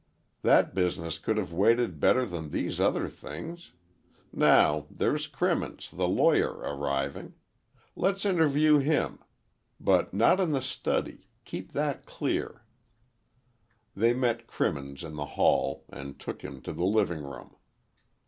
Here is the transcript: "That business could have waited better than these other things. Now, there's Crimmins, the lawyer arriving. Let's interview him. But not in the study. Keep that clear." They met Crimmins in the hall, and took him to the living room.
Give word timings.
"That 0.41 0.73
business 0.73 1.19
could 1.19 1.37
have 1.37 1.53
waited 1.53 1.99
better 1.99 2.25
than 2.25 2.49
these 2.49 2.79
other 2.79 3.07
things. 3.07 3.73
Now, 4.33 4.87
there's 4.89 5.27
Crimmins, 5.27 5.91
the 5.91 6.07
lawyer 6.07 6.53
arriving. 6.55 7.35
Let's 7.95 8.25
interview 8.25 8.79
him. 8.79 9.19
But 9.79 10.11
not 10.11 10.39
in 10.39 10.53
the 10.53 10.61
study. 10.63 11.27
Keep 11.45 11.73
that 11.73 12.07
clear." 12.07 12.63
They 13.95 14.15
met 14.15 14.47
Crimmins 14.47 15.03
in 15.03 15.17
the 15.17 15.25
hall, 15.37 15.85
and 15.87 16.19
took 16.19 16.41
him 16.43 16.61
to 16.63 16.73
the 16.73 16.83
living 16.83 17.21
room. 17.21 17.55